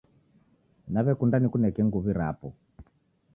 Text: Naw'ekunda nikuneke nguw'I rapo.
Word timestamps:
Naw'ekunda 0.93 1.37
nikuneke 1.39 1.81
nguw'I 1.85 2.13
rapo. 2.19 2.49